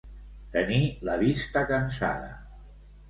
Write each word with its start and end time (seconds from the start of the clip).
Tenir 0.55 0.79
la 1.09 1.17
vista 1.25 1.65
cansada. 1.73 2.33